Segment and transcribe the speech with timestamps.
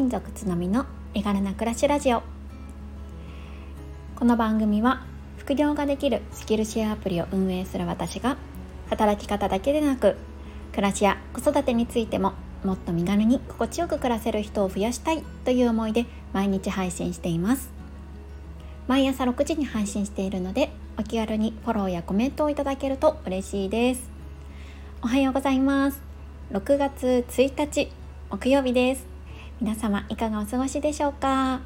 [0.00, 2.22] 金属つのみの絵柄な暮らしラジオ。
[4.16, 5.04] この番組は
[5.36, 8.38] 副業ができるスキルシェアアプリを運営する私が
[8.88, 10.16] 働き方だけでなく
[10.72, 12.32] 暮らしや子育てについても
[12.64, 17.70] もっと身軽に心地よく暮らせる人を増やしたいという思いで毎日配信しています。
[18.88, 24.08] 毎朝6時に配信しているのでお気軽にフォローやコメントをいただけると嬉しいです。
[25.02, 26.00] おはようございます。
[26.52, 27.92] 6月1日
[28.30, 29.09] 木曜日です。
[29.60, 31.60] 皆様いかがお過ごしでしょうか？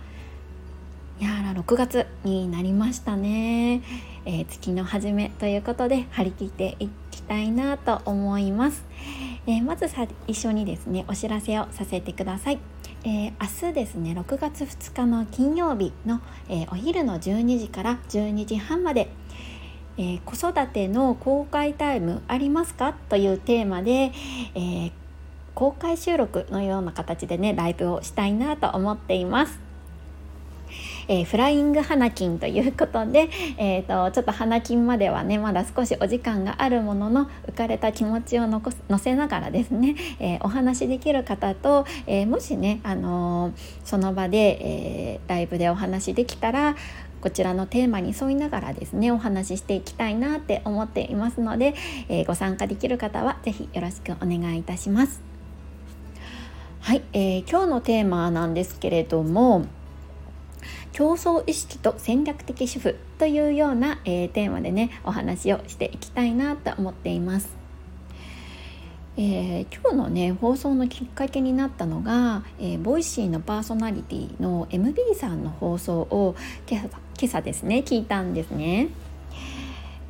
[1.21, 3.83] いやら6月になりましたね、
[4.25, 8.85] えー、月の初めということで張り切っていきたいなと思います、
[9.47, 12.59] えー、まずさ一緒にですねお知らせをさせてください。
[13.05, 19.09] えー、明日ですね6月2日の金曜日の、えー、お昼の12時から12時半まで、
[19.99, 22.93] えー、子育ての公開タイムありますか？
[23.09, 24.11] というテーマで、
[24.57, 24.91] え
[25.55, 29.65] 公開収録のような形でねライブをしたいなと思っています。
[31.09, 43.53] えー、フライング花金ということで、えーと、ちょっと花金まではねまだ少しお時間があるものの浮かれた気持ちを残す乗せながらですね、えー、お話しできる方と、え、もしね、あの
[43.85, 46.77] その場で、えライブでお話できたら
[47.21, 51.75] こちらのテーマに沿いながらですねお話ししていきたいなって思っていますので、
[52.09, 55.34] えご参加できる方は是非よろしくお願いいたします。
[56.85, 59.65] はい、えー、今日のテーマなんですけれども
[60.93, 67.49] 競争意識と戦略的主婦というような、えー、テーマでねお話をしていきたいなと思っています。
[69.17, 76.37] えー、今日のね放送のきっかけになったのが、えー、 Voicy のパーソナリティの MB さんの放送を
[76.71, 76.91] 今
[77.23, 78.89] 朝ですね聞いたんですね。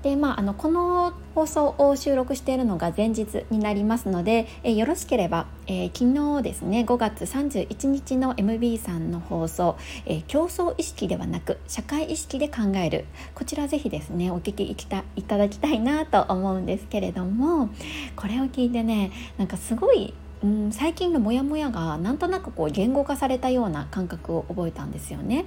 [0.05, 17.71] でまあ、あのこの放送を収録しているのが前日になりますので、え、よろしければ、えー、昨日ですね5月31日の MB さんの放送、えー、競争意識ではなく社会意識で考えるこちらぜひですねお聞きいたいただきたいなと思うんですけれども
[18.15, 20.13] これを聞いてねなんかすごい
[20.43, 25.47] うん、最近のモヤモヤがなんとなくこう言語化されたような感覚を覚えたんですよね。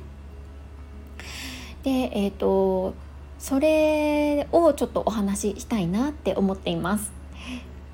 [1.83, 2.95] で、えーと
[3.39, 7.11] それをちょっとお話ししたいなって思っています。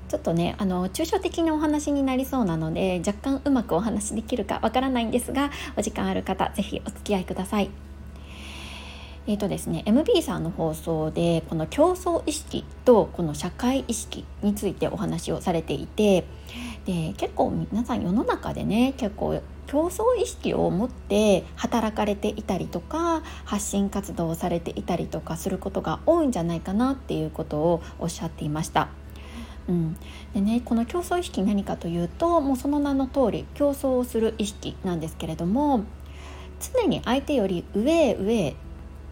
[0.08, 7.70] ちょっとねあの抽象的なお話になりそうなので若干うまくお話できるかわからないんですがお時間ある方是非お付き合いください。
[9.26, 16.26] えーとですね、MB さんの放送でこの競争意識とこの社会意識についてお話をされていて
[16.84, 28.88] で結構皆さん世の中でね結構競争意識を持って働かれていたりとか発信活動をされていたりとかすることが多いんじゃないかなっていうことをおっしゃっていました。
[29.66, 29.96] うん、
[30.34, 35.84] でねこの競争意識何かというともうその名の通り競争をする意識なんですけれども
[36.74, 38.56] 常に相手より上へ上へ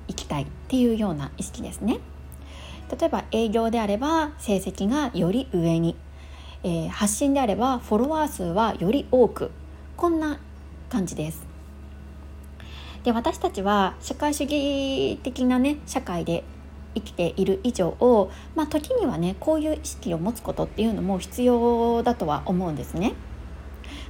[0.08, 2.00] 行きたいっていうような意識ですね。
[2.98, 5.96] 例えば営業であれば成績がより上に、
[6.62, 9.50] えー、発信であればフォロワー数はより多く
[10.02, 10.36] こんな
[10.88, 11.46] 感じです。
[13.04, 16.42] で私たちは社会主義的なね社会で
[16.96, 23.12] 生きている以上をまあ、時にはねこういう意識を持つことっていうのも必要だとは思うんですね。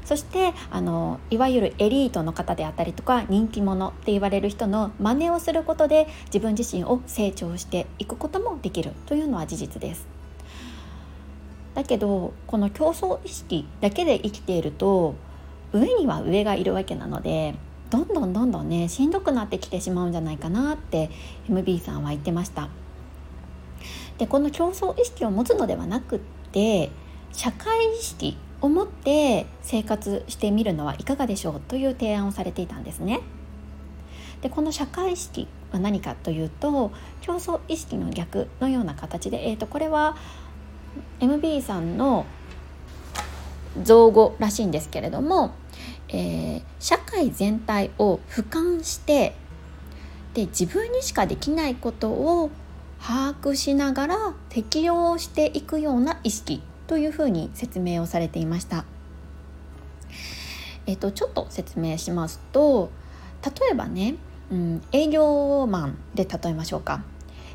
[0.07, 10.07] そしてあのいわゆるエリートの方であったりとか人気者って言われる人の真似をすることで自分自身を成長していくこともできるというのは事実です。
[11.75, 15.17] だけどこの競争意識だけで生きていると
[15.73, 17.55] 上には上がいるわけなので
[17.91, 21.11] どんどんどんどんねしんどくなってきてしまうんじゃないかなって
[21.49, 22.69] MB さんは言ってました。
[24.19, 26.21] でこの競争意識を持つのではなくっ
[26.53, 26.91] て
[27.33, 33.21] 社会意識を持って生活してみるのはいかがでしょうという提案をされていたんですね。
[34.41, 40.17] でこの社会意識は何かというと競争意識の逆のような形で、えーとこれは
[41.21, 42.27] MB さんの
[43.83, 45.55] 造語らしいんですけれども
[46.13, 49.35] えー、社会全体を俯瞰して
[50.35, 52.51] で自分にしかできないことを
[53.01, 58.85] 把握しながら適応していくような意識というふうに説明をされていました。
[60.87, 62.91] えっと、ちょっと説明しますと
[63.45, 64.17] 例えばね、
[64.51, 67.03] うん、営業マンで例えましょうか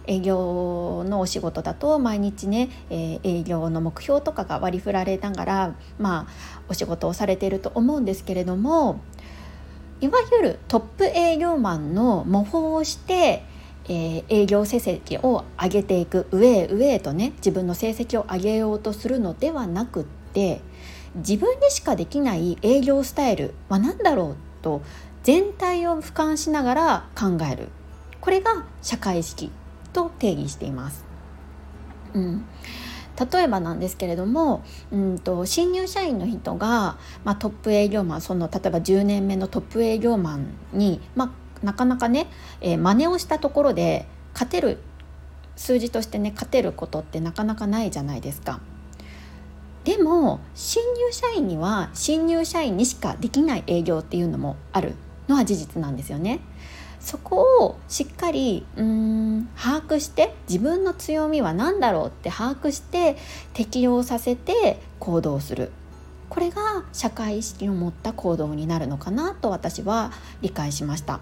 [0.07, 9.01] 営業のお仕事だと毎日ね、え、営業の目標とかが割り振られながら、まあ、お仕事をされていると思うんですけれども
[9.99, 13.43] いわゆるトップ営業マンの模倣をして、
[13.85, 20.61] えー、営業成績を上げていく上へ上へとね自分の成績を上げようとするのではなくって
[21.15, 24.81] 自分にしかできない営業スタイルは何だろうと
[25.23, 27.69] 全体を俯瞰しながら考える。
[28.21, 29.51] これが社会意識。
[29.93, 31.05] と定義しています。
[32.13, 32.45] うん、
[33.31, 42.27] 例えばなんですけれどもうんと新入社員の人が、まあ、トップ営業マンその例えば10年目のトップ営業マンに、まあ、なかなかね、
[42.61, 44.77] えー、真似をしたところで勝てる
[45.55, 48.59] 数字としてね勝てることってなかなかないじゃないですか。
[49.83, 54.95] でも新入社員には新入社員にしかできない営業っていうのもある
[55.29, 56.41] のは事実なんですよね。
[56.99, 63.17] そこをしっかりうん把握して自分の強みは何だろうって把握して
[63.53, 65.71] 適用させて行動する
[66.29, 70.11] これが社会意識を持った行動になるのかなと私は
[70.41, 71.19] 理解しました。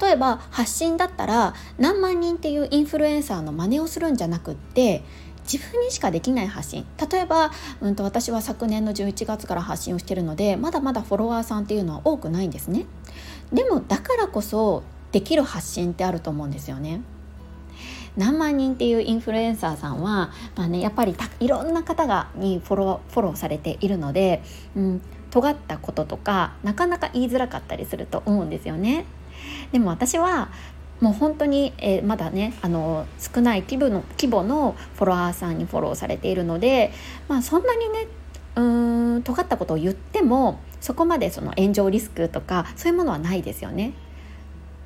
[0.00, 5.02] 例えば発信だったら何万人っていうインフルエンサーの真似をするんじゃなくって
[5.50, 6.86] 自分にしかできない発信。
[7.10, 7.50] 例えば、
[7.80, 12.86] うんと、私は昨年の11月から発信をしてるのでまだまだフォロワーさんっていうのは多くないんですね。
[13.52, 14.82] でもだからこそ
[15.12, 17.02] できる発信ってあると思うんですよね。
[18.16, 24.42] 何万人っていうインフルエンサーさんは、まあね、やっぱりいろんな方がにフォローフォローされているので、
[24.76, 29.04] うん、尖ったこととかなかなか言いづらかったりすると思うんですよね。
[29.72, 30.50] でも私は
[31.00, 36.92] もう本当に、えー、まだねあの少ない規模の規模のフォロワーさんにフォローされているので、
[37.28, 38.06] まあ、そんなにね
[38.56, 38.62] う
[39.18, 43.92] ん尖ったことを言ってもそこまでその炎上リスクとかそういうものはないですよね。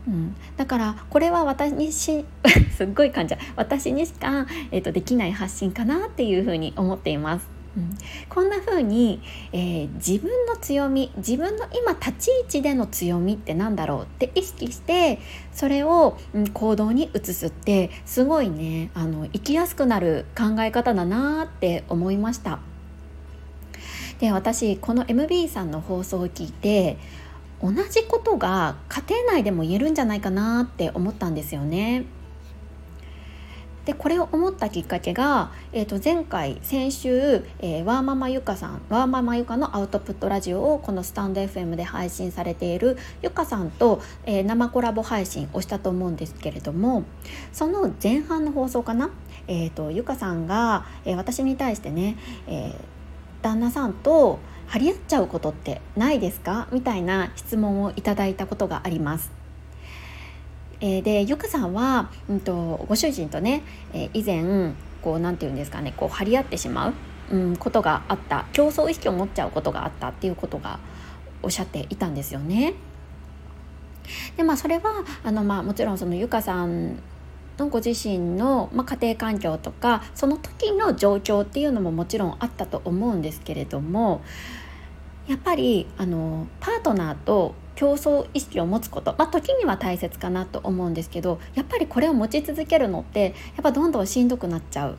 [0.07, 2.27] うん、だからこれは私にし
[2.77, 7.54] すっごい感じ私にしか、えーとできない発信かなっていうふうに思っています。
[7.77, 7.99] うん、
[8.29, 9.21] こんな風に、
[9.53, 15.19] えー、自分の強み自分の今立ち位置での強みって何だろうって意識して
[15.53, 22.61] それを、うん、行動に移すってすごいねあの生きやすくなる考え方だなって思いました。
[24.21, 26.97] で私この MB さんの放送を聞いて
[27.61, 32.05] 同じことが家庭内でも言えるんじゃないかなって思ったんですよね。
[33.85, 47.05] でこれを思ったきっかけが、えー、と前回先週、えー、ワーママゆかさんワーママゆかのアウトプットラジオをこのスタンド FM で配信されているゆかさんと、えー、生コラボ配信をしたと思うんですけれども
[47.53, 49.11] その前半の放送かな、
[49.49, 52.17] えーと、ゆかさんが、えー、私に対してね、
[52.47, 52.75] えー、
[53.43, 56.69] 旦那さんと張り合っちゃうことってないですか？
[56.73, 59.44] みたいな質問をいただいたことがあります。
[60.87, 63.63] えー、でゆかさんは、うんと、ご主人とね、
[63.95, 66.95] えー、以前こうなんて言うんですかねこう張り合ってしまう、
[67.33, 70.79] うん、ことがあった競争意識を持っちゃうことがあったっていうことが
[71.43, 72.75] おっしゃっていたんですよね。
[74.37, 76.99] でまあそれはあの、まあ、もちろんそのゆかさん
[77.57, 84.21] のご自身の、まあ、家庭環境とかその時の状況っていうのももちろんあったと思うんですけれども
[85.29, 94.97] やっぱりあのパートナーと競争意識を持つこと、まあ、時には大切かなと思うんですけどやっぱりこれを持ち続けるのってやっぱどんどんしんどくなっちゃう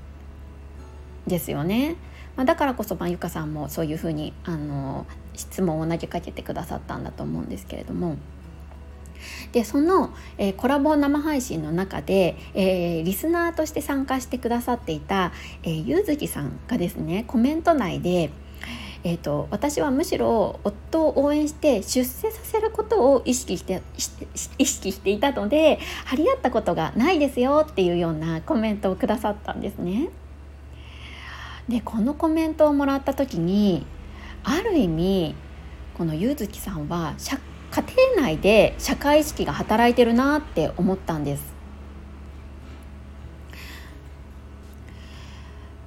[1.27, 1.95] ですよね。
[2.35, 8.17] まあ、だからこそ、まあ、ゆかさんもそういうふうにあの質問を投げかけてくださったんだと思うんですけれども。
[9.53, 15.31] でその、えー、コラボ生配信の中で、えー、リスナーとして参加してくださっていた、
[15.63, 18.29] えー、ゆうずきさんがですねコメント内で
[19.07, 23.83] 「えーと、私はむしろ夫を応援して出世させることを意識して
[24.57, 30.09] 意識していたので張り合ったことがないですよっていうようなコメントをくださったんですね。
[31.69, 33.85] でこのコメントをもらった時に
[34.43, 35.35] ある意味
[35.95, 37.83] このゆうずきさんは家
[38.15, 41.54] 庭内で社会意識が働いてるなって思ったんです。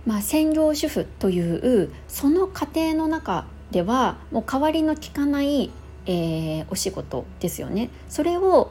[0.07, 5.71] まあ、専業主婦というその家庭の中ではもう代わりの利かない、
[6.07, 7.91] えー、お仕事ですよね。
[8.09, 8.71] それを、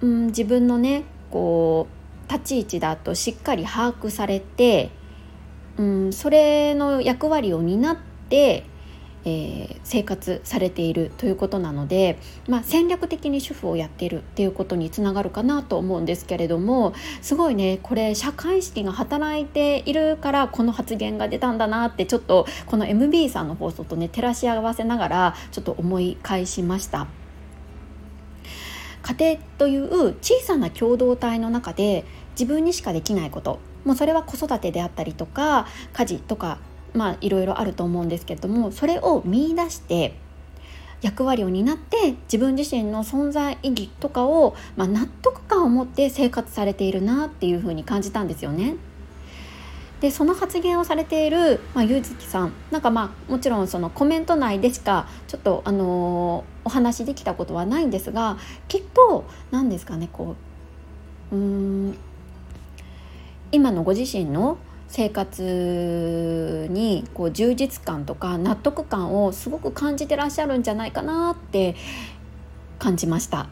[0.00, 1.86] うん、自分のねこ
[2.28, 4.90] う立ち位置だとしっかり把握されて、
[5.76, 7.96] うん、それの役割を担っ
[8.28, 8.64] て
[9.28, 12.18] えー、生活されているということなので、
[12.48, 27.06] まあ、戦略的に主婦をやっているっていうことにつながるかなと思うんですけれどもすごいねこれ社会意識が働いているからこの発言が出たんだなってちょっとこの MB さんの放送とね照らし合わせながらちょっと思い返しました。
[29.02, 36.58] 家庭という小さな共同体の中で自分にしかできないこともうそれは子育てであったりとか家事とか
[36.94, 40.14] まあいろいろあると思うんですけれどもそれを見いだして
[41.00, 48.76] 役割を担って自分自身の存在意義とかを、まあ、納得感を持って生活されているなっていうふうに感じたんですよね。
[50.00, 60.36] でその発言をされている、まあ、ゆずきさんなんかまあもちろんそのコメント内でしかちょっとあのー、お話できたことはないんですがきっと何ですかねこ
[61.32, 61.98] ううん
[63.50, 71.76] 今のご自身の生活にこう充実感とか納得感をすごく感じてらっしゃるんじゃないかなって
[72.78, 73.48] 感じました。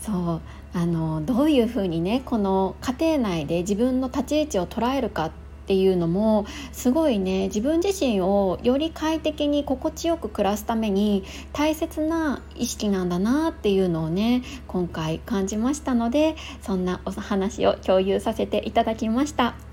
[0.00, 0.40] そう
[0.72, 5.30] あのどういうふうにねこの家庭内で自分の立ち位置を捉えるかっ
[5.66, 19.65] ていうのもすごいね自分自身をより快適に心地よく暮らすために大切な意識なんだなっていうのをね今回感じましたのでそんなお話を共有させていただきました。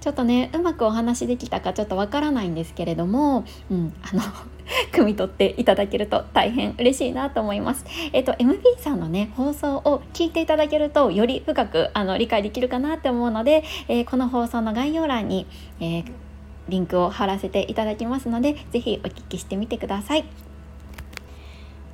[0.00, 4.22] ちょっとねうまくお話できたかちょっとわからないんですけれども、うん、あの
[4.92, 7.84] 汲み取っていただけると大変嬉しいなと思います。
[8.12, 15.46] えっ、と MB さんのね放送を聞いていただけるとより深くあの理解できるかなって思うので、えー、この放送の概要欄に、
[15.80, 16.04] えー、
[16.68, 20.43] リンクを貼らせていただきますので是非お聞きしてみてください。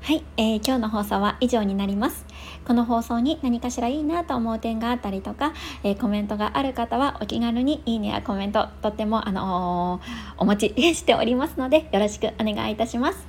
[0.02, 2.25] はい、えー、今日の放送は以上になります。
[2.66, 5.52] この放送に何かしらいいなと思う点があったりとか、
[5.85, 13.26] えー、コメントがある方はお気軽にいいねやコメントとってもあのー、お待ちしておりますのでよろしくお願いいたします。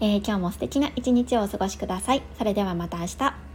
[0.00, 2.22] えー、今日も素敵な一日をお過ごしください。
[2.38, 3.53] それではまた明日。